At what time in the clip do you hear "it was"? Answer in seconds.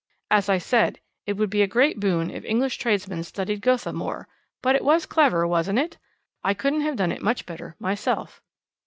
4.75-5.05